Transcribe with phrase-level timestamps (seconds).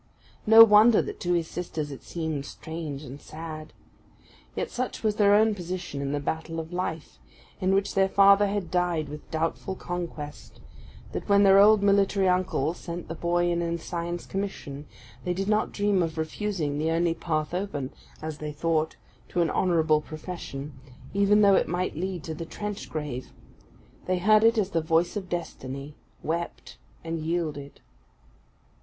[0.47, 3.71] No wonder that to his sisters it seemed strange and sad.
[4.55, 7.19] Yet such was their own position in the battle of life,
[7.59, 10.59] in which their father had died with doubtful conquest,
[11.11, 14.87] that when their old military uncle sent the boy an ensign's commission,
[15.23, 17.91] they did not dream of refusing the only path open,
[18.23, 18.95] as they thought,
[19.29, 20.73] to an honourable profession,
[21.13, 23.31] even though it might lead to the trench grave.
[24.07, 27.81] They heard it as the voice of destiny, wept, and yielded.